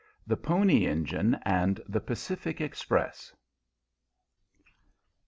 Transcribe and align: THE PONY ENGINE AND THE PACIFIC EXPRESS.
THE 0.25 0.35
PONY 0.35 0.87
ENGINE 0.87 1.35
AND 1.45 1.79
THE 1.87 1.99
PACIFIC 2.01 2.59
EXPRESS. 2.59 3.35